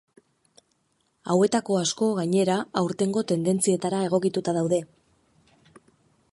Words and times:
Hauetako 1.33 1.77
asko 1.81 2.07
gainera 2.21 2.57
aurtengo 2.83 3.25
tendentzietara 3.33 4.03
egokituta 4.09 4.59
daude. 4.61 4.81